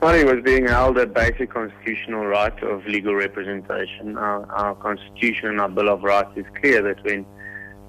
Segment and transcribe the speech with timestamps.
[0.00, 4.16] He was being held a basic constitutional right of legal representation.
[4.16, 7.26] Our, our Constitution and our Bill of Rights is clear that when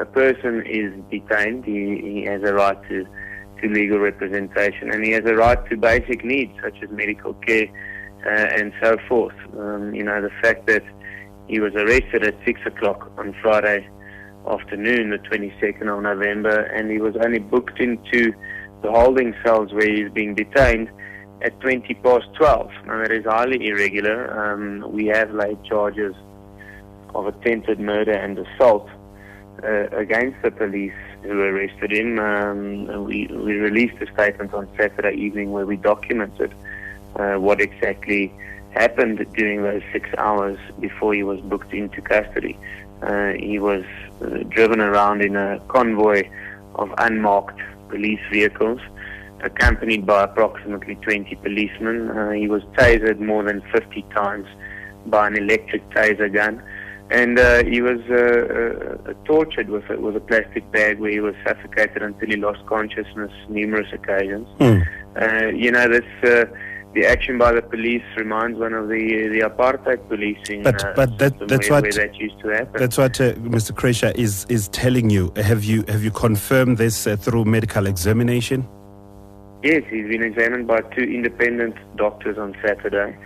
[0.00, 3.06] a person is detained, he, he has a right to,
[3.60, 7.68] to legal representation and he has a right to basic needs such as medical care
[8.26, 9.36] uh, and so forth.
[9.58, 10.82] Um, you know, the fact that
[11.46, 13.88] he was arrested at 6 o'clock on Friday
[14.48, 18.32] afternoon, the 22nd of November, and he was only booked into
[18.82, 20.90] the holding cells where he's being detained
[21.42, 22.70] at 20 past 12.
[22.86, 24.52] Now, that is highly irregular.
[24.52, 26.14] Um, we have laid charges
[27.14, 28.88] of attempted murder and assault
[29.62, 32.18] uh, against the police who arrested him.
[32.18, 36.52] Um, we, we released a statement on Saturday evening where we documented
[37.16, 38.32] uh, what exactly
[38.70, 42.56] happened during those six hours before he was booked into custody.
[43.02, 43.84] Uh, he was
[44.22, 46.28] uh, driven around in a convoy
[46.76, 48.80] of unmarked police vehicles
[49.42, 52.10] accompanied by approximately 20 policemen.
[52.10, 54.46] Uh, he was tasered more than 50 times
[55.06, 56.62] by an electric taser gun.
[57.10, 61.20] And uh, he was uh, uh, tortured with a, with a plastic bag where he
[61.20, 64.48] was suffocated until he lost consciousness numerous occasions.
[64.58, 65.60] Mm.
[65.60, 66.46] you know, this uh,
[66.94, 70.62] the action by the police reminds one of the the apartheid policing.
[70.62, 72.80] But uh, but that, that's where, what where that used to happen.
[72.80, 73.72] that's what uh, Mr.
[73.72, 75.32] Krejcir is is telling you.
[75.36, 78.68] Have you have you confirmed this uh, through medical examination?
[79.62, 83.16] Yes, he's been examined by two independent doctors on Saturday.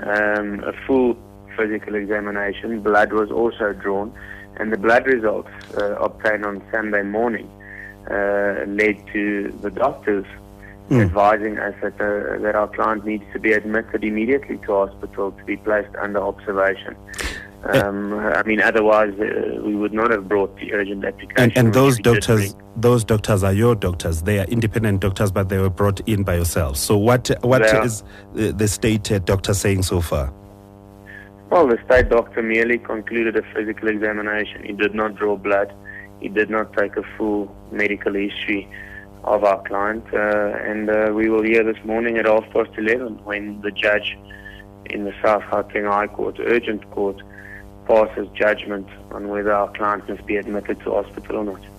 [0.00, 1.16] Um, a full
[1.56, 2.80] physical examination.
[2.80, 4.12] Blood was also drawn,
[4.56, 7.48] and the blood results uh, obtained on Sunday morning
[8.10, 10.26] uh, led to the doctors
[10.90, 11.00] Mm.
[11.00, 15.44] advising us that, uh, that our client needs to be admitted immediately to hospital to
[15.44, 16.94] be placed under observation.
[17.72, 21.34] Um, I mean, otherwise uh, we would not have brought the urgent application.
[21.38, 24.22] And and those doctors those doctors are your doctors.
[24.22, 26.80] They are independent doctors, but they were brought in by yourselves.
[26.80, 30.32] So what what is the state uh, doctor saying so far?
[31.50, 34.64] Well, the state doctor merely concluded a physical examination.
[34.64, 35.72] He did not draw blood.
[36.20, 38.68] He did not take a full medical history
[39.22, 40.04] of our client.
[40.12, 44.18] Uh, and uh, we will hear this morning at half past 11 when the judge
[44.86, 47.22] in the South Gauteng High Court, urgent court,
[47.86, 51.74] passes judgment on whether our client must be admitted to hospital or not.